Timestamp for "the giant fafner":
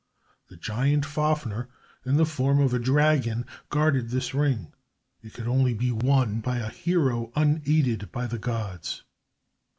0.47-1.67